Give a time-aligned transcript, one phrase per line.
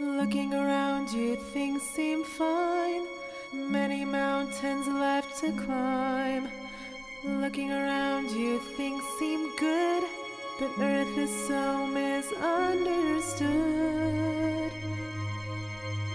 [0.00, 3.06] Looking around you, things seem fine.
[3.52, 6.48] Many mountains left to climb.
[7.22, 10.02] Looking around you, things seem good.
[10.58, 14.72] But Earth is so misunderstood.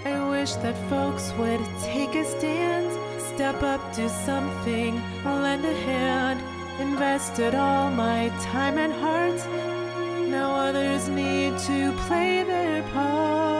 [0.03, 2.91] I wish that folks would take a stand,
[3.35, 6.41] step up, do something, lend a hand.
[6.79, 9.39] Invested all my time and heart.
[10.27, 13.54] Now others need to play their part.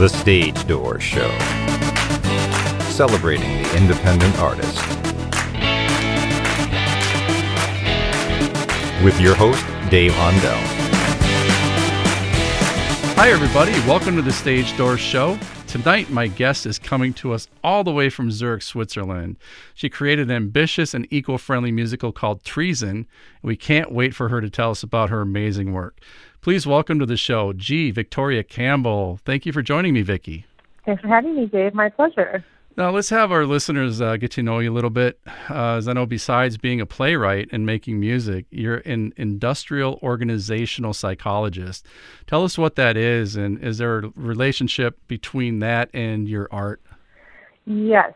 [0.00, 1.28] The Stage Door Show.
[2.88, 4.80] Celebrating the independent artist.
[9.04, 10.56] With your host, Dave Hondel.
[13.14, 13.72] Hi, everybody.
[13.86, 15.38] Welcome to the Stage Door Show.
[15.66, 19.36] Tonight, my guest is coming to us all the way from Zurich, Switzerland.
[19.74, 23.06] She created an ambitious and eco friendly musical called Treeson, and
[23.42, 26.00] we can't wait for her to tell us about her amazing work.
[26.42, 27.90] Please welcome to the show, G.
[27.90, 29.20] Victoria Campbell.
[29.26, 30.46] Thank you for joining me, Vicki.
[30.86, 31.74] Thanks for having me, Dave.
[31.74, 32.42] My pleasure.
[32.78, 35.20] Now, let's have our listeners uh, get to know you a little bit.
[35.50, 40.94] Uh, as I know, besides being a playwright and making music, you're an industrial organizational
[40.94, 41.84] psychologist.
[42.26, 46.80] Tell us what that is, and is there a relationship between that and your art?
[47.66, 48.14] Yes,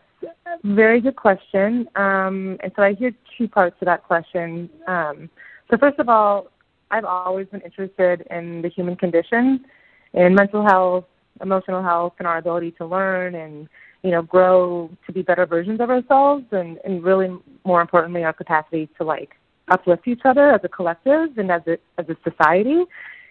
[0.63, 1.87] very good question.
[1.95, 4.71] Um, and so I hear two parts to that question.
[4.87, 5.29] Um,
[5.71, 6.49] so, first of all,
[6.95, 9.65] I've always been interested in the human condition,
[10.13, 11.05] in mental health,
[11.43, 13.69] emotional health, and our ability to learn and
[14.05, 17.35] you know, grow to be better versions of ourselves and, and really
[17.65, 19.31] more importantly our capacity to like
[19.69, 22.85] uplift each other as a collective and as a as a society.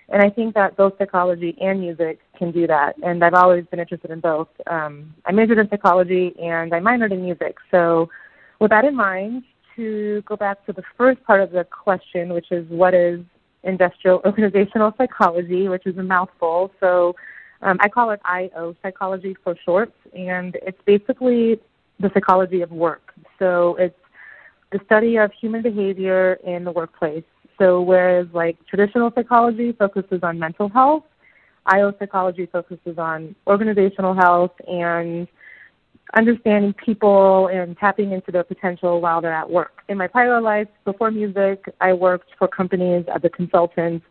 [0.09, 2.95] And I think that both psychology and music can do that.
[3.03, 4.49] And I've always been interested in both.
[4.65, 7.55] Um, I majored in psychology and I minored in music.
[7.69, 8.09] So
[8.59, 9.43] with that in mind,
[9.75, 13.21] to go back to the first part of the question, which is what is
[13.63, 16.71] industrial organizational psychology, which is a mouthful.
[16.79, 17.15] So
[17.61, 21.59] um, I call it IO psychology for short, and it's basically
[21.99, 23.13] the psychology of work.
[23.39, 23.97] So it's
[24.71, 27.23] the study of human behavior in the workplace.
[27.59, 31.03] So whereas like traditional psychology focuses on mental health,
[31.65, 35.27] IO psychology focuses on organizational health and
[36.15, 39.83] understanding people and tapping into their potential while they're at work.
[39.89, 44.03] In my prior life, before music, I worked for companies as a consultant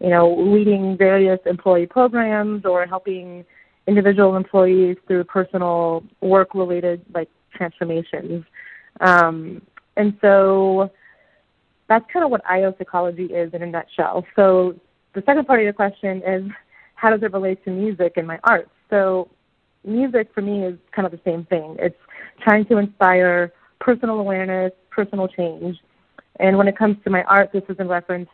[0.00, 3.44] you know, leading various employee programs or helping
[3.86, 8.44] individual employees through personal work related like transformations.
[9.00, 9.62] Um,
[9.96, 10.90] and so
[11.88, 14.24] that's kind of what IO psychology is in a nutshell.
[14.36, 14.76] So
[15.14, 16.44] the second part of your question is
[16.94, 18.68] how does it relate to music and my art?
[18.90, 19.28] So
[19.84, 21.76] music for me is kind of the same thing.
[21.78, 21.98] It's
[22.42, 25.78] trying to inspire personal awareness, personal change.
[26.40, 28.28] And when it comes to my art, this is in reference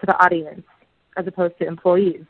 [0.00, 0.62] to the audience
[1.16, 2.24] as opposed to employees.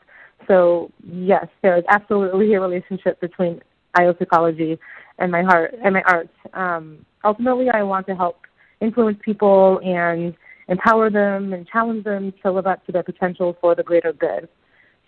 [0.47, 3.61] So yes, there is absolutely a relationship between
[3.95, 4.79] IO psychology
[5.19, 6.29] and my heart and my art.
[6.53, 8.41] Um, ultimately, I want to help
[8.81, 10.35] influence people and
[10.67, 14.47] empower them and challenge them to live up to their potential for the greater good.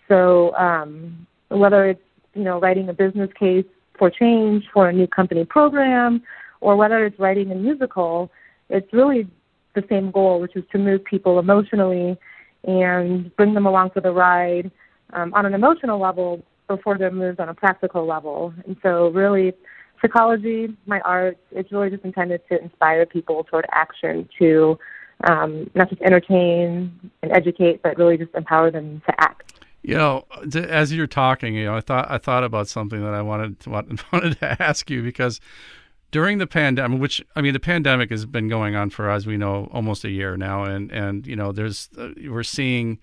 [0.08, 2.00] So um, whether it's
[2.34, 3.66] you know writing a business case
[3.98, 6.22] for change for a new company program,
[6.60, 8.30] or whether it's writing a musical,
[8.68, 9.28] it's really
[9.74, 12.16] the same goal, which is to move people emotionally
[12.64, 14.70] and bring them along for the ride
[15.12, 18.54] um, on an emotional level before they're moved on a practical level.
[18.66, 19.52] And so, really,
[20.00, 24.78] psychology, my art, it's really just intended to inspire people toward action to
[25.24, 29.51] um, not just entertain and educate, but really just empower them to act.
[29.82, 33.22] You know, as you're talking, you know, I thought I thought about something that I
[33.22, 33.70] wanted to,
[34.12, 35.40] wanted to ask you because
[36.12, 39.36] during the pandemic, which I mean, the pandemic has been going on for, as we
[39.36, 43.00] know, almost a year now, and and you know, there's uh, we're seeing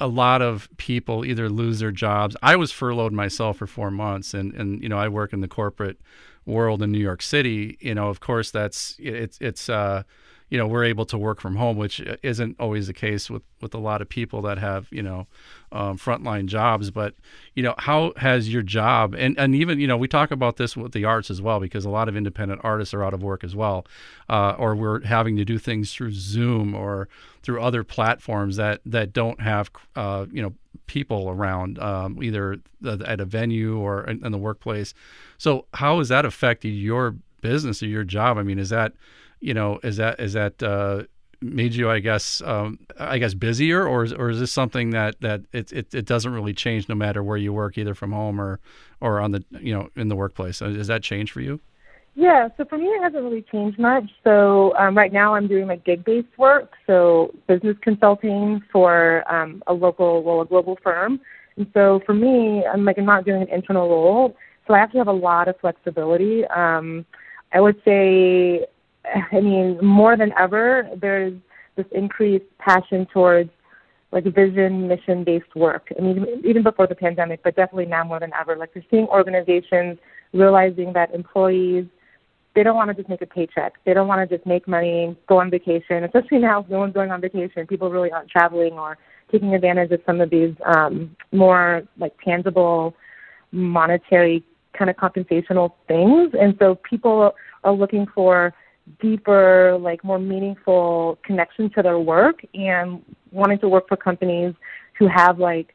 [0.00, 2.36] a lot of people either lose their jobs.
[2.42, 5.48] I was furloughed myself for four months, and and you know, I work in the
[5.48, 6.00] corporate
[6.44, 7.78] world in New York City.
[7.80, 10.02] You know, of course, that's it's it's uh,
[10.50, 13.74] you know we're able to work from home, which isn't always the case with with
[13.74, 15.26] a lot of people that have you know
[15.72, 16.90] um, frontline jobs.
[16.90, 17.14] But
[17.54, 20.76] you know, how has your job and and even you know we talk about this
[20.76, 23.44] with the arts as well because a lot of independent artists are out of work
[23.44, 23.86] as well,
[24.28, 27.08] uh, or we're having to do things through Zoom or
[27.42, 30.52] through other platforms that that don't have uh, you know
[30.86, 34.94] people around, um, either at a venue or in, in, the workplace.
[35.38, 38.38] So, how has that affected your business or your job?
[38.38, 38.92] I mean, is that,
[39.44, 41.02] you know, is that is that uh,
[41.42, 45.20] made you, I guess, um, I guess, busier, or is, or is this something that
[45.20, 48.40] that it, it it doesn't really change no matter where you work, either from home
[48.40, 48.58] or
[49.02, 50.60] or on the you know in the workplace?
[50.60, 51.60] Does that change for you?
[52.14, 54.08] Yeah, so for me, it hasn't really changed much.
[54.22, 59.74] So um, right now, I'm doing like gig-based work, so business consulting for um, a
[59.74, 61.20] local, well, a global firm.
[61.56, 64.36] And so for me, I'm like I'm not doing an internal role,
[64.66, 66.46] so I to have a lot of flexibility.
[66.46, 67.04] Um,
[67.52, 68.66] I would say,
[69.32, 71.34] I mean, more than ever, there's
[71.76, 73.50] this increased passion towards
[74.12, 75.88] like vision, mission-based work.
[75.98, 78.56] I mean, even before the pandemic, but definitely now more than ever.
[78.56, 79.98] Like we're seeing organizations
[80.32, 81.86] realizing that employees
[82.54, 83.74] they don't want to just make a paycheck.
[83.84, 86.04] They don't want to just make money, go on vacation.
[86.04, 87.66] Especially now, no one's going on vacation.
[87.66, 88.96] People really aren't traveling or
[89.32, 92.94] taking advantage of some of these um, more like tangible,
[93.50, 96.32] monetary kind of compensational things.
[96.40, 97.34] And so people
[97.64, 98.54] are looking for
[99.00, 103.02] deeper, like more meaningful connection to their work and
[103.32, 104.54] wanting to work for companies
[104.98, 105.74] who have like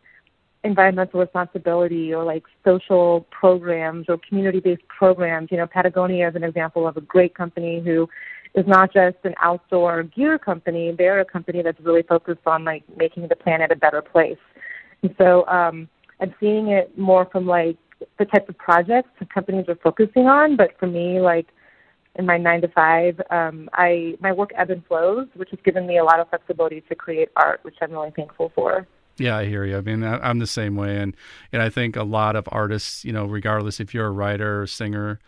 [0.64, 5.50] environmental responsibility or like social programs or community based programs.
[5.52, 8.10] You know, Patagonia is an example of a great company who
[8.56, 12.84] is not just an outdoor gear company, they're a company that's really focused on like
[12.98, 14.38] making the planet a better place.
[15.02, 15.88] And so um
[16.20, 17.78] I'm seeing it more from like
[18.18, 21.48] the type of projects companies are focusing on, but for me like
[22.20, 25.88] in my nine to five, um, I my work ebbs and flows, which has given
[25.88, 28.86] me a lot of flexibility to create art, which I'm really thankful for.
[29.18, 29.78] Yeah, I hear you.
[29.78, 31.16] I mean, I, am the same way, and
[31.54, 35.20] and I think a lot of artists, you know, regardless if you're a writer, singer,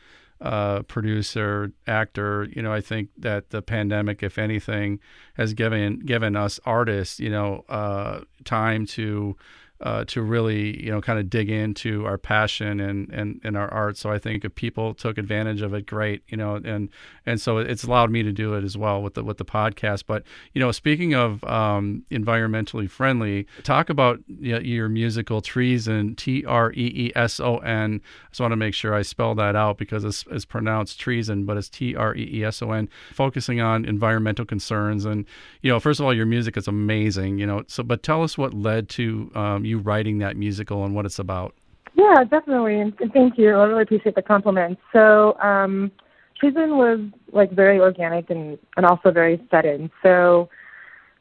[0.41, 4.99] uh, producer, actor, you know, I think that the pandemic, if anything,
[5.35, 9.37] has given given us artists, you know, uh, time to
[9.81, 13.71] uh, to really you know kind of dig into our passion and, and, and our
[13.73, 13.97] art.
[13.97, 16.23] So I think if people took advantage of it, great.
[16.27, 16.89] You know, and
[17.25, 20.03] and so it's allowed me to do it as well with the with the podcast.
[20.05, 20.23] But
[20.53, 26.45] you know, speaking of um, environmentally friendly, talk about you know, your musical Treeson T
[26.45, 28.01] R E E S O N.
[28.03, 31.45] I just want to make sure I spell that out because it's, it's pronounced treason,
[31.45, 32.87] but it's T R E E S O N.
[33.13, 35.25] Focusing on environmental concerns and
[35.61, 37.39] you know, first of all, your music is amazing.
[37.39, 40.93] You know, so but tell us what led to um, you writing that musical and
[40.93, 41.55] what it's about.
[41.95, 43.49] Yeah, definitely, and thank you.
[43.49, 44.77] I really appreciate the compliment.
[44.93, 45.91] So, um,
[46.39, 46.99] Treeson was
[47.31, 49.91] like very organic and and also very sudden.
[50.01, 50.49] So,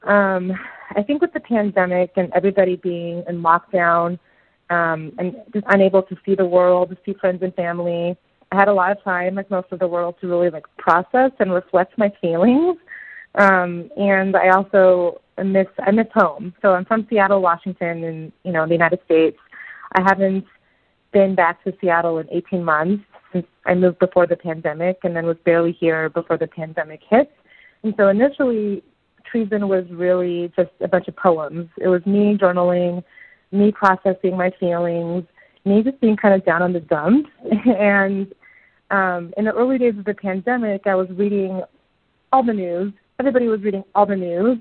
[0.04, 0.52] um,
[0.96, 4.18] I think with the pandemic and everybody being in lockdown
[4.70, 8.16] um, and just unable to see the world, to see friends and family,
[8.52, 11.32] I had a lot of time, like most of the world, to really like process
[11.38, 12.76] and reflect my feelings.
[13.36, 16.54] Um, and I also miss I miss home.
[16.62, 19.38] So I'm from Seattle, Washington, in you know the United States.
[19.92, 20.44] I haven't
[21.12, 25.26] been back to Seattle in 18 months since I moved before the pandemic, and then
[25.26, 27.32] was barely here before the pandemic hit.
[27.82, 28.82] And so initially,
[29.30, 31.68] Treeson was really just a bunch of poems.
[31.78, 33.02] It was me journaling,
[33.52, 35.24] me processing my feelings,
[35.64, 37.30] me just being kind of down on the dumps.
[37.78, 38.32] and
[38.90, 41.62] um, in the early days of the pandemic, I was reading
[42.32, 42.92] all the news.
[43.18, 44.58] Everybody was reading all the news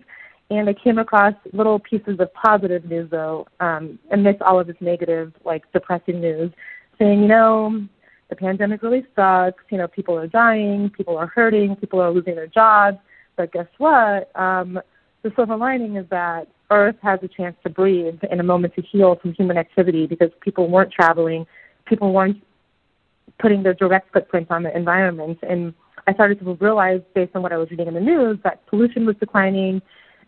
[0.49, 4.75] and I came across little pieces of positive news though, um, amidst all of this
[4.79, 6.51] negative, like depressing news,
[6.97, 7.85] saying, you know,
[8.29, 9.63] the pandemic really sucks.
[9.69, 12.97] You know, people are dying, people are hurting, people are losing their jobs.
[13.35, 14.31] But guess what?
[14.39, 14.79] Um,
[15.21, 18.81] the silver lining is that Earth has a chance to breathe and a moment to
[18.81, 21.45] heal from human activity because people weren't traveling,
[21.85, 22.41] people weren't
[23.39, 25.39] putting their direct footprint on the environment.
[25.41, 25.73] And
[26.07, 29.05] I started to realize, based on what I was reading in the news, that pollution
[29.05, 29.81] was declining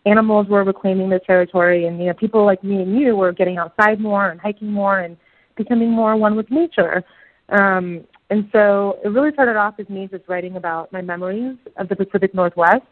[0.04, 3.58] animals were reclaiming their territory, and you know people like me and you were getting
[3.58, 5.16] outside more and hiking more and
[5.56, 7.04] becoming more one with nature.
[7.48, 11.88] Um, and so it really started off as me just writing about my memories of
[11.88, 12.86] the Pacific Northwest.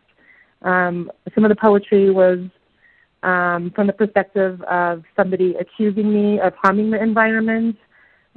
[0.63, 2.41] Um, some of the poetry was
[3.23, 7.77] um, from the perspective of somebody accusing me of harming the environment.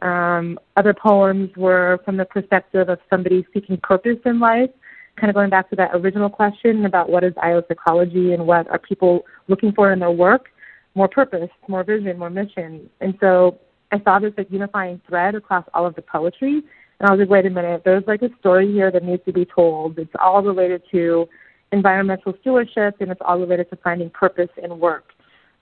[0.01, 4.69] Um, other poems were from the perspective of somebody seeking purpose in life
[5.15, 8.67] kind of going back to that original question about what is IO psychology and what
[8.69, 10.49] are people looking for in their work,
[10.95, 12.89] more purpose, more vision, more mission.
[12.99, 13.59] And so
[13.91, 16.63] I saw this like unifying thread across all of the poetry.
[16.99, 19.33] And I was like, wait a minute, there's like a story here that needs to
[19.33, 19.99] be told.
[19.99, 21.27] It's all related to
[21.71, 25.05] environmental stewardship and it's all related to finding purpose in work.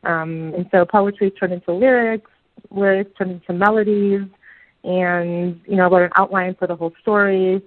[0.03, 2.29] Um, and so poetry turned into lyrics,
[2.70, 4.22] lyrics turned into melodies,
[4.84, 7.62] and, you know, wrote an outline for the whole story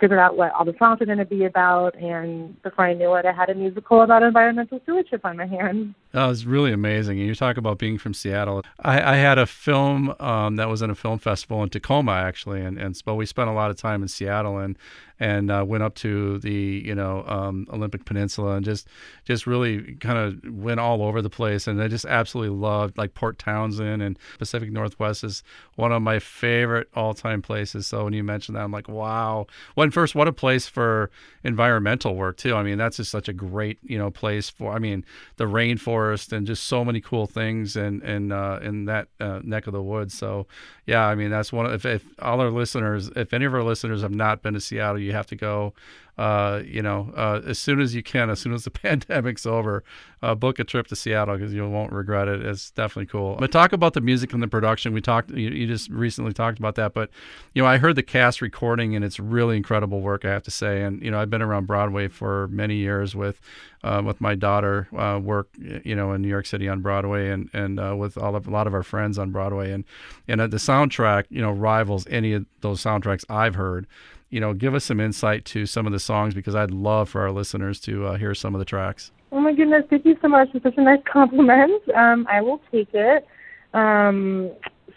[0.00, 3.14] figured out what all the songs were going to be about, and before I knew
[3.14, 5.94] it, I had a musical about environmental stewardship on my hands.
[6.12, 7.18] That was really amazing.
[7.18, 8.62] And you talk about being from Seattle.
[8.80, 12.62] I, I had a film um, that was in a film festival in Tacoma, actually,
[12.62, 14.76] and, and but we spent a lot of time in Seattle and
[15.20, 18.88] and uh, went up to the you know um, Olympic Peninsula and just
[19.24, 21.66] just really kind of went all over the place.
[21.66, 25.42] And I just absolutely loved like Port Townsend and Pacific Northwest is
[25.76, 27.86] one of my favorite all time places.
[27.86, 29.46] So when you mentioned that, I'm like, wow.
[29.76, 31.10] Well, first, what a place for
[31.44, 32.56] environmental work too.
[32.56, 34.72] I mean, that's just such a great you know place for.
[34.72, 35.04] I mean,
[35.36, 39.66] the rainforest and just so many cool things and and uh, in that uh, neck
[39.66, 40.16] of the woods.
[40.16, 40.46] So
[40.86, 41.66] yeah, I mean that's one.
[41.66, 44.60] Of, if, if all our listeners, if any of our listeners have not been to
[44.60, 45.74] Seattle, have to go
[46.20, 49.82] uh, you know, uh, as soon as you can, as soon as the pandemic's over,
[50.22, 52.44] uh, book a trip to Seattle because you won't regret it.
[52.44, 53.36] It's definitely cool.
[53.40, 54.92] But talk about the music and the production.
[54.92, 57.08] We talked, you, you, just recently talked about that, but
[57.54, 60.50] you know, I heard the cast recording and it's really incredible work, I have to
[60.50, 60.82] say.
[60.82, 63.40] And you know, I've been around Broadway for many years with
[63.82, 67.48] uh, with my daughter, uh, work you know in New York City on Broadway, and
[67.54, 69.84] and uh, with all of, a lot of our friends on Broadway, and
[70.28, 73.86] and the soundtrack, you know, rivals any of those soundtracks I've heard
[74.30, 77.20] you know, give us some insight to some of the songs because I'd love for
[77.20, 79.10] our listeners to uh, hear some of the tracks.
[79.32, 79.84] Oh my goodness!
[79.90, 81.82] Thank you so much for such a nice compliment.
[81.94, 83.26] Um, I will take it.
[83.74, 84.50] Um,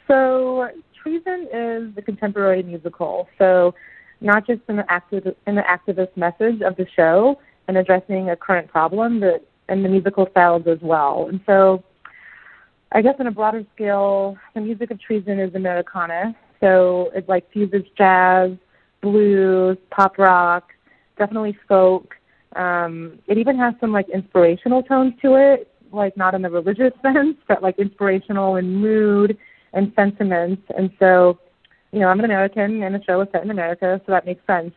[0.07, 0.69] so,
[1.01, 3.27] Treeson is the contemporary musical.
[3.37, 3.75] So,
[4.21, 8.35] not just in the activ- in the activist message of the show and addressing a
[8.35, 11.27] current problem, but in the musical styles as well.
[11.29, 11.83] And so,
[12.91, 16.35] I guess on a broader scale, the music of Treeson is Americana.
[16.59, 18.51] So it like fuses jazz,
[19.03, 20.71] blues, pop rock,
[21.19, 22.15] definitely folk.
[22.55, 26.93] Um, it even has some like inspirational tones to it, like not in the religious
[27.03, 29.37] sense, but like inspirational in mood
[29.73, 30.63] and sentiments.
[30.75, 31.37] And so,
[31.91, 34.45] you know, I'm an American and the show is set in America, so that makes
[34.47, 34.73] sense.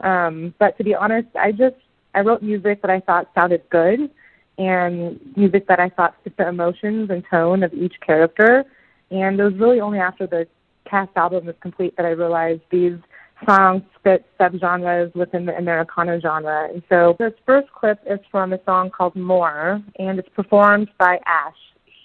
[0.00, 1.76] Um, but to be honest, I just
[2.14, 4.10] I wrote music that I thought sounded good
[4.58, 8.64] and music that I thought fit the emotions and tone of each character.
[9.10, 10.46] And it was really only after the
[10.88, 12.98] cast album was complete that I realized these
[13.44, 16.68] songs fit subgenres within the Americana genre.
[16.72, 21.18] And so this first clip is from a song called More, and it's performed by
[21.26, 21.56] Ash.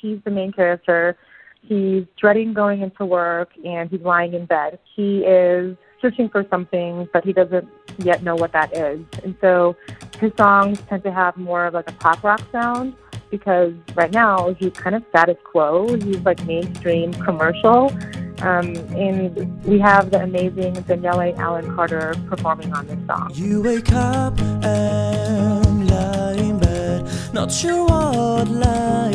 [0.01, 1.17] He's the main character.
[1.61, 4.79] He's dreading going into work, and he's lying in bed.
[4.95, 7.67] He is searching for something, but he doesn't
[7.99, 8.99] yet know what that is.
[9.23, 9.75] And so
[10.19, 12.95] his songs tend to have more of like a pop rock sound
[13.29, 15.95] because right now he's kind of status quo.
[15.95, 17.95] He's like mainstream commercial.
[18.41, 23.31] Um, and we have the amazing Danielle Allen Carter performing on this song.
[23.35, 29.10] You wake up and lie in bed, not sure what lies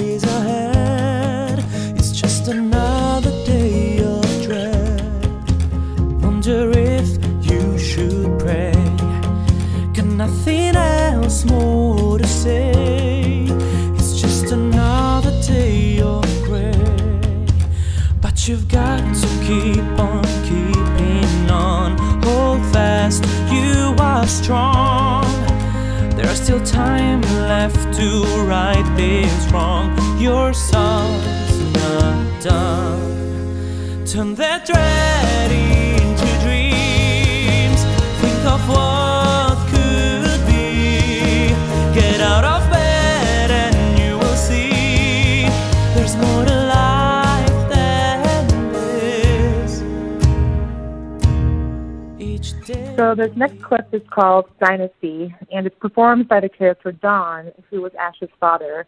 [52.96, 57.82] So this next clip is called Dynasty, and it's performed by the character Don, who
[57.82, 58.86] was Ash's father.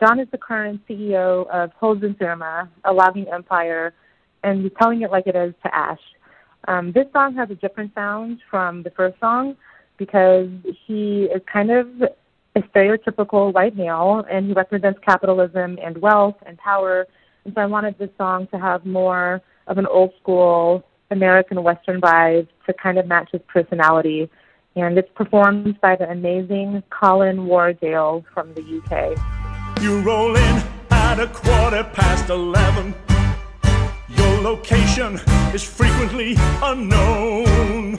[0.00, 3.92] Don is the current CEO of Hosen Firma, a logging empire,
[4.44, 6.00] and he's telling it like it is to Ash.
[6.68, 9.56] Um, this song has a different sound from the first song
[9.98, 10.48] because
[10.86, 11.86] he is kind of
[12.56, 17.06] a stereotypical white male, and he represents capitalism and wealth and power.
[17.44, 22.00] And so I wanted this song to have more of an old school American Western
[22.00, 24.30] vibe to kind of match his personality.
[24.76, 29.18] And it's performed by the amazing Colin Wardale from the UK.
[29.82, 32.94] You roll in at a quarter past eleven.
[34.08, 35.20] Your location
[35.52, 37.96] is frequently unknown.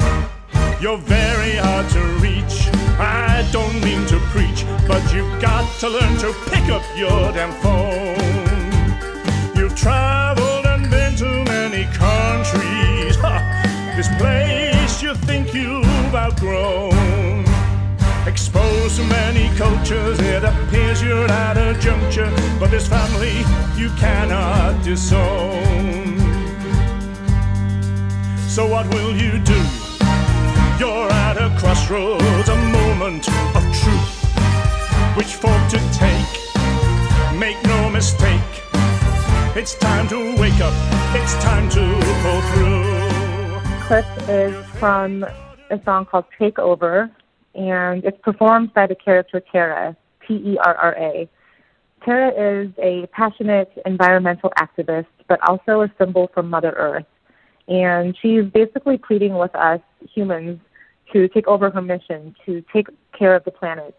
[0.79, 2.69] You're very hard to reach.
[2.99, 7.51] I don't mean to preach, but you've got to learn to pick up your damn
[7.61, 9.55] phone.
[9.55, 10.20] You've traveled
[14.21, 17.43] place you think you've outgrown.
[18.27, 23.37] Exposed to many cultures, it appears you're at a juncture, but this family
[23.75, 26.19] you cannot disown.
[28.47, 29.61] So what will you do?
[30.79, 34.11] You're at a crossroads, a moment of truth.
[35.17, 36.33] Which fork to take?
[37.37, 38.51] Make no mistake.
[39.55, 40.73] It's time to wake up.
[41.19, 41.83] It's time to
[42.23, 43.20] pull through.
[43.91, 45.25] Clip is from
[45.69, 47.11] a song called Take Over,
[47.55, 51.29] and it's performed by the character Terra, T E R R A.
[52.05, 57.05] Terra is a passionate environmental activist, but also a symbol for Mother Earth.
[57.67, 60.61] And she's basically pleading with us humans
[61.11, 63.93] to take over her mission, to take care of the planet.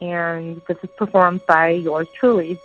[0.00, 2.56] And this is performed by yours truly.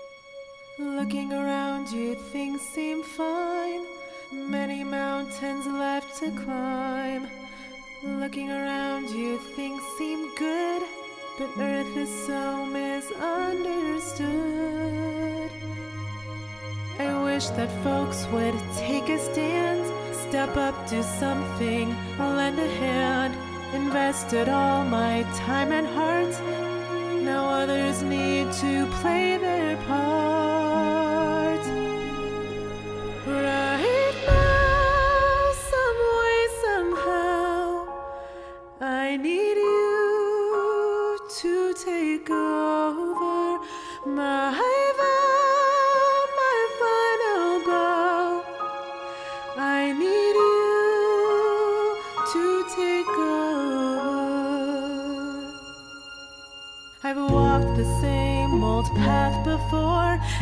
[0.78, 3.99] Looking around you, things seem fine.
[4.32, 7.28] Many mountains left to climb.
[8.04, 10.84] Looking around you, things seem good.
[11.40, 15.50] But Earth is so misunderstood.
[17.00, 19.84] I wish that folks would take a stand,
[20.30, 23.36] step up, do something, lend a hand.
[23.74, 26.40] Invested all my time and heart.
[27.24, 30.49] Now others need to play their part.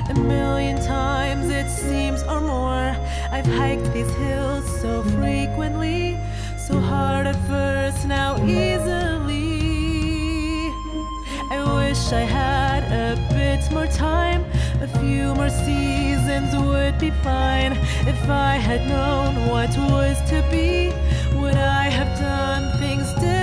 [0.09, 2.95] A million times it seems or more.
[3.31, 6.17] I've hiked these hills so frequently,
[6.57, 9.57] so hard at first, now easily.
[11.51, 14.45] I wish I had a bit more time,
[14.81, 17.73] a few more seasons would be fine.
[18.07, 20.91] If I had known what was to be,
[21.39, 23.36] would I have done things differently?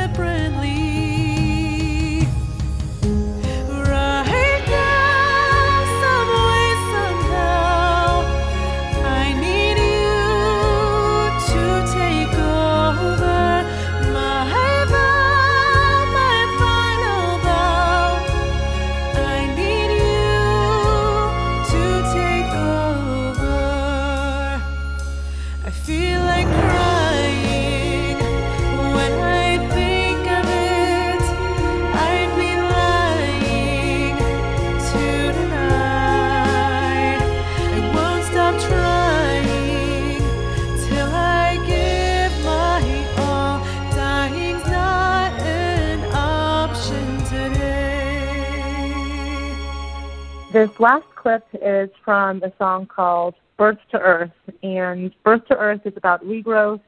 [50.54, 54.30] This last clip is from a song called Birth to Earth,
[54.62, 56.80] and Birth to Earth is about regrowth,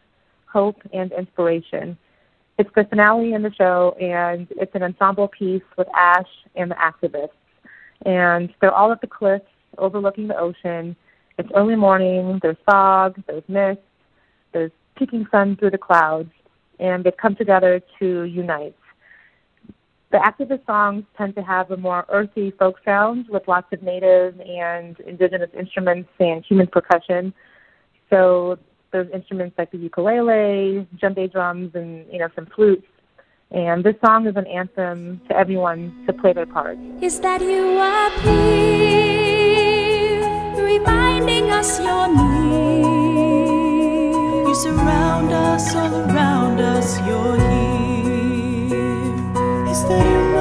[0.45, 1.99] hope, and inspiration.
[2.59, 6.77] It's the finale in the show, and it's an ensemble piece with Ash and the
[6.77, 7.31] activists.
[8.03, 9.47] And they're all at the cliffs
[9.79, 10.95] overlooking the ocean.
[11.37, 13.81] It's early morning, there's fog, there's mist,
[14.53, 16.31] there's peeking sun through the clouds,
[16.79, 18.77] and they've come together to unite.
[20.17, 24.41] The activist songs tend to have a more earthy folk sound with lots of native
[24.41, 27.35] and indigenous instruments and human percussion.
[28.09, 28.59] So
[28.93, 32.87] there's instruments like the ukulele, djembe drums, and you know some flutes.
[33.51, 36.79] And this song is an anthem to everyone to play their part.
[37.03, 38.25] is that you appear,
[40.65, 42.89] reminding us you're near.
[44.49, 47.66] You surround us, all around us, you're here.
[49.89, 50.36] That you,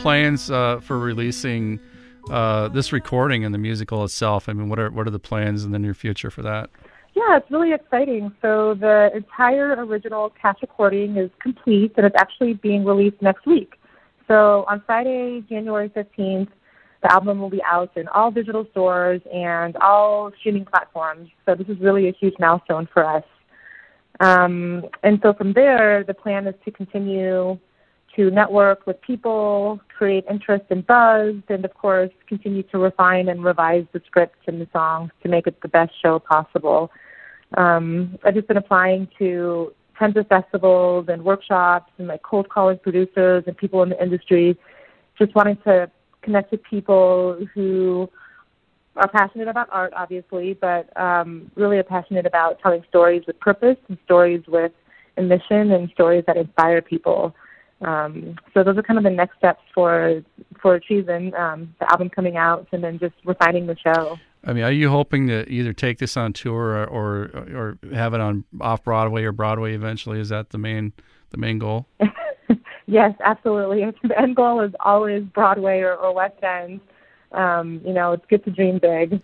[0.00, 1.78] plans uh, for releasing
[2.30, 4.48] uh, this recording and the musical itself?
[4.48, 6.70] I mean, what are what are the plans in the near future for that?
[7.14, 8.32] Yeah, it's really exciting.
[8.40, 13.74] So the entire original cast recording is complete, and it's actually being released next week.
[14.28, 16.48] So on Friday, January 15th,
[17.02, 21.30] the album will be out in all digital stores and all streaming platforms.
[21.46, 23.24] So this is really a huge milestone for us.
[24.20, 27.58] Um, and so from there, the plan is to continue
[28.16, 33.44] to network with people, create interest and buzz, and of course, continue to refine and
[33.44, 36.90] revise the script and the songs to make it the best show possible.
[37.56, 42.78] Um, I've just been applying to tons of festivals and workshops and like cold calling
[42.78, 44.58] producers and people in the industry,
[45.18, 45.90] just wanting to
[46.22, 48.08] connect with people who
[48.96, 53.76] are passionate about art, obviously, but um, really are passionate about telling stories with purpose
[53.88, 54.72] and stories with
[55.16, 57.34] a mission and stories that inspire people.
[57.82, 60.22] Um, so those are kind of the next steps for
[60.60, 64.18] for Treeson, um, the album coming out, and then just refining the show.
[64.44, 67.18] I mean, are you hoping to either take this on tour or or,
[67.54, 70.20] or have it on off Broadway or Broadway eventually?
[70.20, 70.92] Is that the main
[71.30, 71.86] the main goal?
[72.86, 73.84] yes, absolutely.
[74.02, 76.80] The end goal is always Broadway or, or West End.
[77.32, 79.22] Um, you know, it's good to dream big.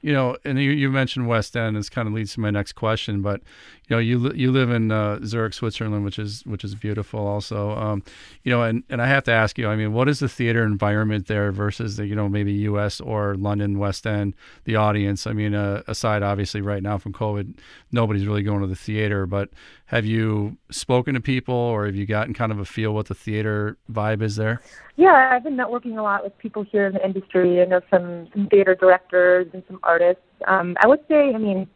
[0.00, 1.76] You know, and you, you mentioned West End.
[1.76, 3.20] This kind of leads to my next question.
[3.20, 3.40] But
[3.88, 7.72] you know, you you live in uh, Zurich, Switzerland, which is which is beautiful, also.
[7.72, 8.04] Um,
[8.44, 9.66] you know, and, and I have to ask you.
[9.68, 13.00] I mean, what is the theater environment there versus the you know maybe U.S.
[13.00, 14.34] or London West End?
[14.64, 15.26] The audience.
[15.26, 17.58] I mean, uh, aside obviously right now from COVID,
[17.90, 19.26] nobody's really going to the theater.
[19.26, 19.50] But
[19.88, 23.14] have you spoken to people, or have you gotten kind of a feel what the
[23.14, 24.60] theater vibe is there?
[24.96, 27.62] Yeah, I've been networking a lot with people here in the industry.
[27.62, 30.22] I know some, some theater directors and some artists.
[30.46, 31.66] Um, I would say, I mean,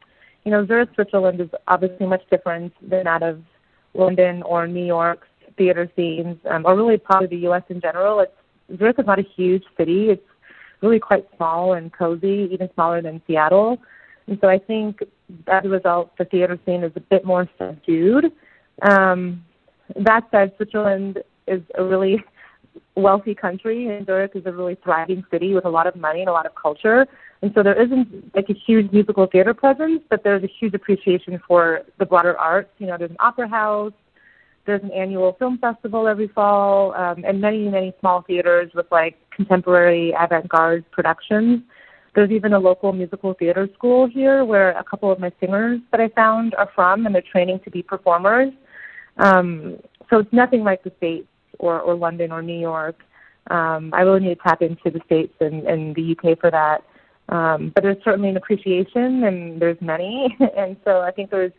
[0.44, 3.40] you know, Zurich, Switzerland is obviously much different than that of
[3.94, 7.62] London or New York's theater scenes, um, or really probably the U.S.
[7.70, 8.20] in general.
[8.20, 10.10] It's Zurich is not a huge city.
[10.10, 10.22] It's
[10.82, 13.78] really quite small and cozy, even smaller than Seattle.
[14.26, 15.00] And so I think
[15.46, 18.32] as a result, the theater scene is a bit more subdued.
[18.82, 19.44] Um,
[19.96, 22.22] that said, Switzerland is a really
[22.96, 26.28] wealthy country, and Zurich is a really thriving city with a lot of money and
[26.28, 27.06] a lot of culture.
[27.42, 31.40] And so there isn't like a huge musical theater presence, but there's a huge appreciation
[31.46, 32.70] for the broader arts.
[32.78, 33.92] You know, there's an opera house,
[34.64, 39.16] there's an annual film festival every fall, um, and many, many small theaters with like
[39.34, 41.62] contemporary avant-garde productions.
[42.14, 46.00] There's even a local musical theater school here where a couple of my singers that
[46.00, 48.52] I found are from, and they're training to be performers.
[49.16, 49.78] Um,
[50.10, 51.26] so it's nothing like the States
[51.58, 52.96] or, or London or New York.
[53.50, 56.84] Um, I really need to tap into the States and, and the UK for that.
[57.28, 61.52] Um, but there's certainly an appreciation, and there's many, and so I think there's,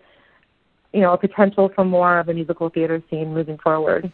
[0.93, 4.11] you know, a potential for more of a musical theater scene moving forward.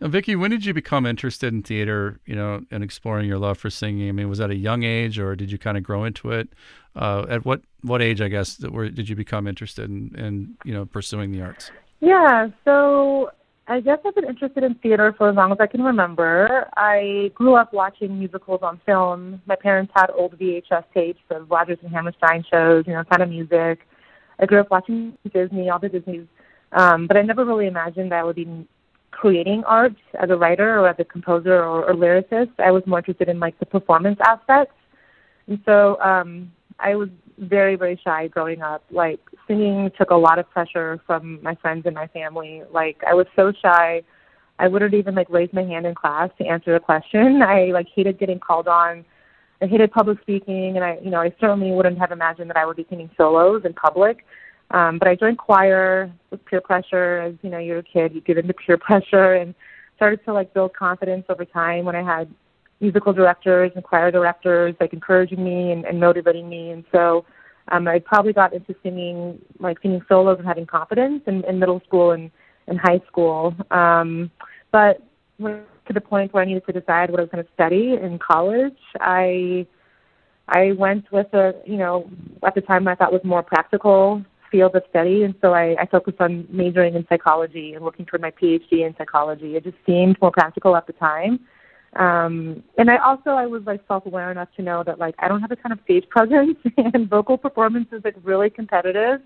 [0.00, 2.20] Now, Vicky, when did you become interested in theater?
[2.24, 4.08] You know, and exploring your love for singing.
[4.08, 6.48] I mean, was that a young age, or did you kind of grow into it?
[6.96, 10.54] Uh, at what what age, I guess, that were, did you become interested in, in
[10.64, 11.70] you know pursuing the arts?
[12.00, 13.30] Yeah, so
[13.68, 16.66] I guess I've been interested in theater for as long as I can remember.
[16.76, 19.42] I grew up watching musicals on film.
[19.44, 23.28] My parents had old VHS tapes of Rodgers and Hammerstein shows, you know, kind of
[23.28, 23.80] music.
[24.38, 26.26] I grew up watching Disney, all the Disneys,
[26.72, 28.66] um, but I never really imagined that I would be
[29.10, 32.52] creating art as a writer or as a composer or, or lyricist.
[32.58, 34.74] I was more interested in like the performance aspects,
[35.46, 38.84] and so um, I was very very shy growing up.
[38.90, 42.62] Like singing took a lot of pressure from my friends and my family.
[42.72, 44.02] Like I was so shy.
[44.58, 47.42] I wouldn't even like raise my hand in class to answer a question.
[47.46, 49.04] I like hated getting called on.
[49.62, 52.64] I hated public speaking, and I, you know, I certainly wouldn't have imagined that I
[52.64, 54.24] would be singing solos in public.
[54.70, 57.18] Um, but I joined choir with peer pressure.
[57.20, 59.54] As you know, you're a kid, you get into peer pressure, and
[59.96, 62.32] started to like build confidence over time when I had
[62.80, 66.70] musical directors and choir directors like encouraging me and, and motivating me.
[66.70, 67.24] And so
[67.68, 71.82] um, I probably got into singing, like singing solos and having confidence in, in middle
[71.86, 72.30] school and,
[72.66, 73.54] and high school.
[73.70, 74.30] Um,
[74.72, 75.02] but
[75.36, 77.98] when to the point where I needed to decide what I was going to study
[78.00, 79.66] in college, I
[80.48, 82.08] I went with a you know
[82.46, 85.86] at the time I thought was more practical field of study, and so I, I
[85.86, 89.56] focused on majoring in psychology and looking toward my PhD in psychology.
[89.56, 91.40] It just seemed more practical at the time.
[91.96, 95.26] Um, and I also I was like self aware enough to know that like I
[95.26, 99.20] don't have a ton of stage presence and vocal performance is like really competitive,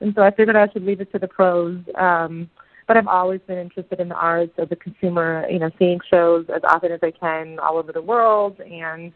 [0.00, 1.78] and so I figured I should leave it to the pros.
[1.96, 2.48] Um,
[2.86, 6.46] but I've always been interested in the arts as a consumer, you know, seeing shows
[6.54, 9.12] as often as I can all over the world, and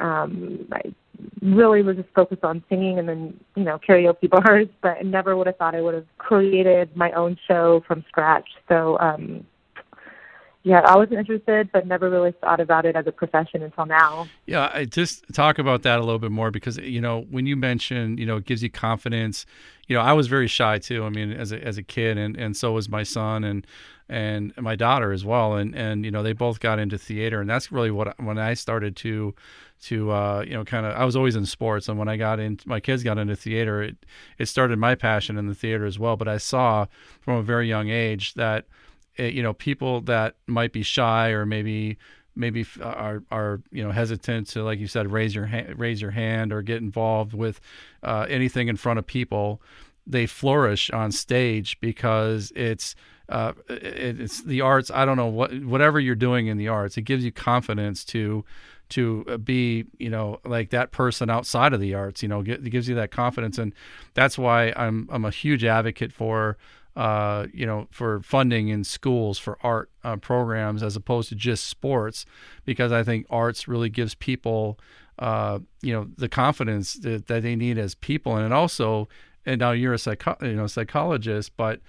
[0.00, 0.82] um, I
[1.42, 4.68] really was just focused on singing and then you know karaoke bars.
[4.82, 8.48] But I never would have thought I would have created my own show from scratch.
[8.68, 9.46] So um,
[10.64, 14.26] yeah, I was interested, but never really thought about it as a profession until now.
[14.46, 17.54] Yeah, I just talk about that a little bit more because you know when you
[17.54, 19.44] mention you know it gives you confidence.
[19.86, 21.04] You know, I was very shy too.
[21.04, 23.66] I mean, as a as a kid, and and so was my son and
[24.08, 25.54] and my daughter as well.
[25.54, 28.54] And and you know they both got into theater, and that's really what when I
[28.54, 29.34] started to
[29.84, 32.40] to uh, you know kind of I was always in sports, and when I got
[32.40, 33.96] into my kids got into theater, it
[34.38, 36.16] it started my passion in the theater as well.
[36.16, 36.86] But I saw
[37.20, 38.66] from a very young age that
[39.18, 41.98] eh, you know people that might be shy or maybe
[42.36, 46.10] maybe are are you know hesitant to like you said raise your hand raise your
[46.10, 47.60] hand or get involved with
[48.02, 49.62] uh, anything in front of people
[50.06, 52.94] they flourish on stage because it's
[53.28, 54.90] uh, it, it's the arts.
[54.90, 58.44] I don't know what whatever you're doing in the arts, it gives you confidence to
[58.90, 62.22] to uh, be you know like that person outside of the arts.
[62.22, 63.74] You know, it gives you that confidence, and
[64.14, 66.56] that's why I'm I'm a huge advocate for
[66.96, 71.66] uh, you know, for funding in schools for art uh, programs as opposed to just
[71.66, 72.24] sports,
[72.64, 74.78] because I think arts really gives people,
[75.18, 79.08] uh, you know, the confidence that, that, they need as people, and it also,
[79.44, 81.80] and now you're a psycho- you know psychologist, but.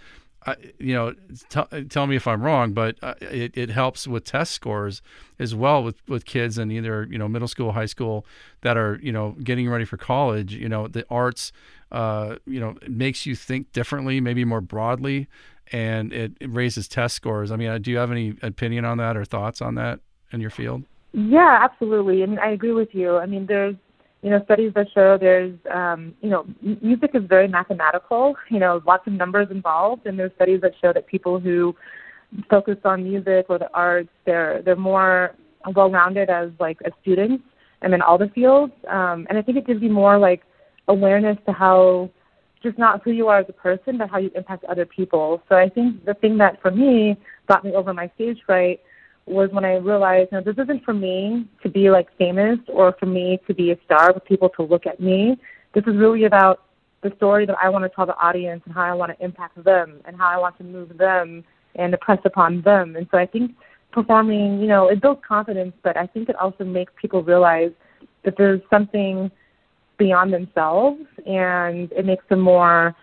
[0.80, 1.14] You know,
[1.50, 5.02] t- tell me if I'm wrong, but uh, it, it helps with test scores
[5.40, 8.26] as well with, with kids in either you know middle school, high school
[8.62, 10.54] that are you know getting ready for college.
[10.54, 11.52] You know, the arts
[11.92, 15.28] uh, you know, makes you think differently, maybe more broadly,
[15.72, 17.52] and it, it raises test scores.
[17.52, 20.00] I mean, uh, do you have any opinion on that or thoughts on that
[20.32, 20.84] in your field?
[21.14, 22.24] Yeah, absolutely.
[22.24, 23.18] I mean, I agree with you.
[23.18, 23.76] I mean, there's
[24.26, 26.48] you know studies that show there's um, you know
[26.82, 28.36] music is very mathematical.
[28.50, 31.76] You know, lots of numbers involved, and there's studies that show that people who
[32.50, 35.36] focus on music or the arts, they're they're more
[35.76, 37.44] well-rounded as like as students
[37.84, 38.74] and in all the fields.
[38.90, 40.42] Um, and I think it gives you more like
[40.88, 42.10] awareness to how
[42.64, 45.44] just not who you are as a person, but how you impact other people.
[45.48, 47.16] So I think the thing that for me
[47.48, 48.80] got me over my stage fright
[49.26, 52.96] was when I realized, you know, this isn't for me to be like famous or
[53.00, 55.38] for me to be a star for people to look at me.
[55.74, 56.64] This is really about
[57.02, 59.64] the story that I want to tell the audience and how I want to impact
[59.64, 61.44] them and how I want to move them
[61.76, 62.96] and impress upon them.
[62.96, 63.52] And so I think
[63.92, 67.72] performing, you know, it builds confidence, but I think it also makes people realize
[68.24, 69.32] that there's something
[69.98, 72.96] beyond themselves and it makes them more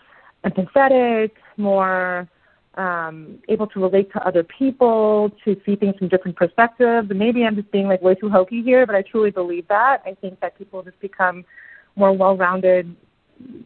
[0.44, 2.28] empathetic, more
[2.74, 7.08] um, able to relate to other people, to see things from different perspectives.
[7.14, 10.02] Maybe I'm just being like way too hokey here, but I truly believe that.
[10.06, 11.44] I think that people just become
[11.96, 12.96] more well-rounded,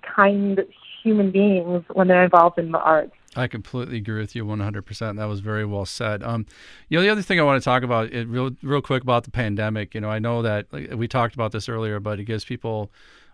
[0.02, 0.60] kind
[1.02, 3.12] human beings when they're involved in the arts.
[3.36, 5.16] I completely agree with you 100%.
[5.16, 6.22] That was very well said.
[6.22, 6.46] Um,
[6.88, 9.24] you know, the other thing I want to talk about, it real, real quick about
[9.24, 9.94] the pandemic.
[9.94, 12.90] You know, I know that like, we talked about this earlier, but it gives people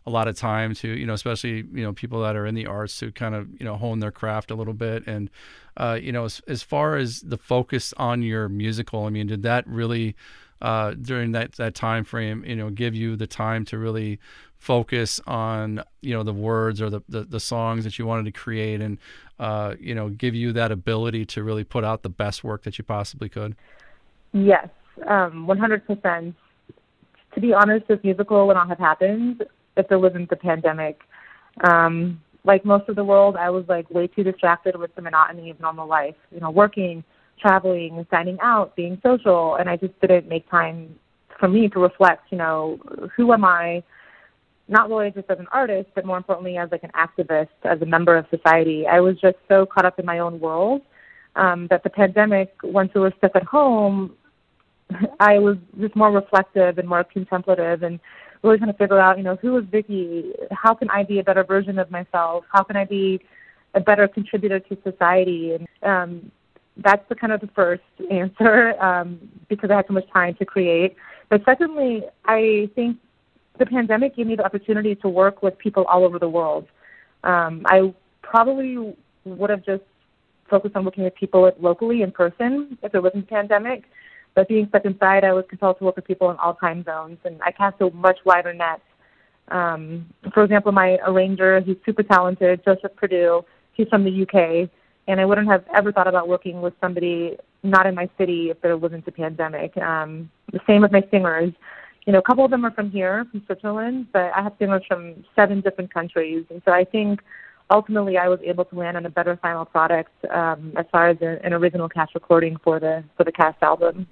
[0.07, 2.67] a lot of time to, you know, especially you know people that are in the
[2.67, 5.07] arts to kind of you know hone their craft a little bit.
[5.07, 5.31] And
[5.77, 9.43] uh, you know, as, as far as the focus on your musical, I mean, did
[9.43, 10.17] that really
[10.61, 14.19] uh, during that that time frame, you know, give you the time to really
[14.63, 18.31] focus on you know the words or the, the, the songs that you wanted to
[18.31, 18.97] create and
[19.41, 22.79] uh, you know give you that ability to really put out the best work that
[22.79, 23.57] you possibly could
[24.33, 24.69] yes
[25.09, 26.33] um, 100%
[27.35, 29.43] to be honest this musical would not have happened
[29.77, 31.01] if there wasn't the pandemic
[31.65, 35.51] um, like most of the world i was like way too distracted with the monotony
[35.51, 37.05] of normal life you know working
[37.41, 40.95] traveling signing out being social and i just didn't make time
[41.39, 42.79] for me to reflect you know
[43.17, 43.83] who am i
[44.69, 47.87] not really just as an artist, but more importantly as like an activist, as a
[47.87, 48.87] member of society.
[48.87, 50.83] I was just so caught up in my own world
[51.37, 54.15] um, that the pandemic, once we were stuck at home,
[55.21, 58.01] I was just more reflective and more contemplative and
[58.43, 60.33] really trying to figure out, you know, who is Vicky?
[60.51, 62.45] How can I be a better version of myself?
[62.53, 63.21] How can I be
[63.75, 65.55] a better contributor to society?
[65.55, 66.33] And um,
[66.77, 70.45] that's the kind of the first answer um, because I had so much time to
[70.45, 70.97] create.
[71.29, 72.99] But secondly, I think
[73.59, 76.67] the pandemic gave me the opportunity to work with people all over the world.
[77.25, 79.83] Um, I probably would have just
[80.49, 83.85] focused on working with people locally in person if there wasn't a pandemic.
[84.35, 87.19] But being stuck inside, I was compelled to work with people in all time zones,
[87.25, 88.81] and I cast a much wider net.
[89.49, 93.45] Um, for example, my arranger, he's super talented, Joseph Purdue.
[93.75, 94.71] He's from the UK,
[95.09, 98.61] and I wouldn't have ever thought about working with somebody not in my city if
[98.61, 99.77] there wasn't a pandemic.
[99.77, 101.53] Um, the same with my singers
[102.07, 104.83] you know, a couple of them are from here, from Switzerland, but I have singers
[104.89, 106.45] from seven different countries.
[106.51, 107.21] And so I think
[107.71, 111.19] ultimately I was able to land on a better final product um, as far as
[111.23, 114.07] a, an original cast recording for the for the cast album.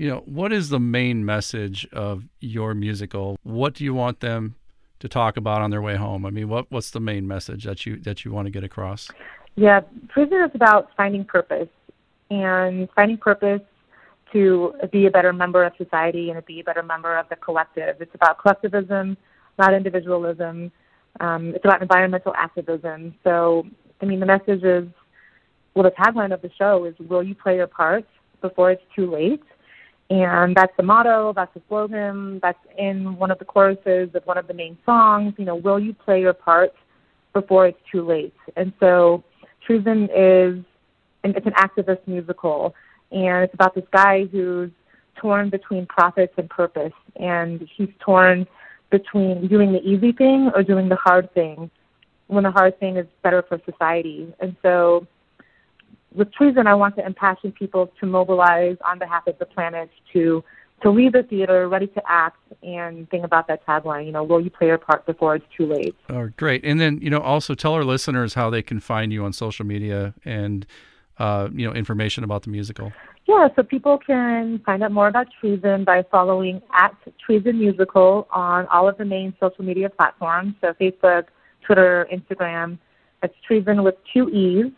[0.00, 3.36] You know, what is the main message of your musical?
[3.42, 4.54] What do you want them
[5.00, 6.24] to talk about on their way home?
[6.24, 9.10] I mean, what what's the main message that you that you want to get across?
[9.56, 11.68] Yeah, Treeson is about finding purpose
[12.30, 13.60] and finding purpose
[14.32, 17.36] to be a better member of society and to be a better member of the
[17.36, 18.00] collective.
[18.00, 19.18] It's about collectivism,
[19.58, 20.72] not individualism.
[21.20, 23.14] Um, it's about environmental activism.
[23.22, 23.66] So,
[24.00, 24.88] I mean, the message is,
[25.74, 28.06] well, the tagline of the show is, will you play your part
[28.40, 29.42] before it's too late?
[30.10, 34.38] And that's the motto, that's the slogan, that's in one of the choruses of one
[34.38, 35.34] of the main songs.
[35.38, 36.74] You know, will you play your part
[37.32, 38.34] before it's too late?
[38.56, 39.22] And so,
[39.64, 40.64] Treeson is,
[41.22, 42.74] and it's an activist musical
[43.12, 44.70] and it's about this guy who's
[45.16, 48.46] torn between profits and purpose, and he's torn
[48.90, 51.70] between doing the easy thing or doing the hard thing.
[52.28, 54.32] when the hard thing is better for society.
[54.38, 55.04] And so
[56.14, 60.42] with Treeson, I want to impassion people to mobilize on behalf of the planet to
[60.82, 64.06] to leave the theater ready to act and think about that tagline.
[64.06, 65.94] You know, will you play your part before it's too late?
[66.08, 66.64] Oh, great.
[66.64, 69.66] And then you know, also tell our listeners how they can find you on social
[69.66, 70.66] media and
[71.18, 72.92] uh, you know information about the musical.
[73.26, 78.66] Yeah, so people can find out more about Treeson by following at Treeson Musical on
[78.68, 80.54] all of the main social media platforms.
[80.60, 81.26] So Facebook,
[81.64, 82.78] Twitter, Instagram.
[83.22, 84.72] It's Treeson with two E's.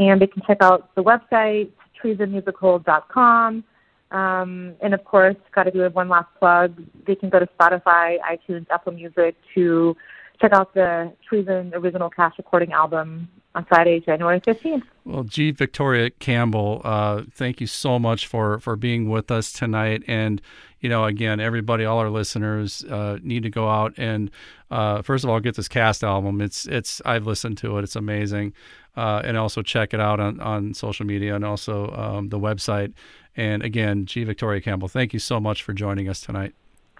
[0.00, 1.70] And they can check out the website,
[2.02, 3.64] treesonmusical.com.
[4.10, 6.82] Um, and of course, got to do one last plug.
[7.06, 9.94] They can go to Spotify, iTunes, Apple Music to
[10.40, 14.82] check out the Treeson original cast recording album on Friday, January 15th.
[15.04, 15.50] Well, G.
[15.50, 20.02] Victoria Campbell, uh, thank you so much for, for being with us tonight.
[20.06, 20.40] And,
[20.80, 24.30] you know, again, everybody, all our listeners uh, need to go out and,
[24.70, 26.40] uh, first of all, get this cast album.
[26.40, 27.82] It's, it's, I've listened to it.
[27.82, 28.54] It's amazing.
[28.96, 32.92] Uh, and also check it out on, on social media and also um, the website.
[33.36, 34.24] And again, G.
[34.24, 36.54] Victoria Campbell, thank you so much for joining us tonight.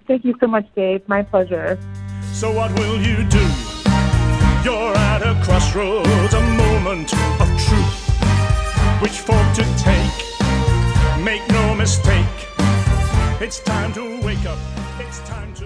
[0.07, 1.07] Thank you so much, Dave.
[1.09, 1.79] My pleasure.
[2.33, 3.46] So what will you do?
[4.64, 8.11] You're at a crossroads, a moment of truth.
[9.03, 11.24] Which fork to take?
[11.24, 12.26] Make no mistake.
[13.40, 14.59] It's time to wake up.
[14.98, 15.60] It's time to